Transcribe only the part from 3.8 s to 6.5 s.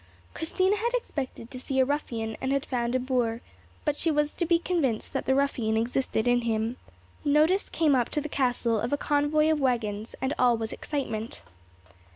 but she was to be convinced that the ruffian existed in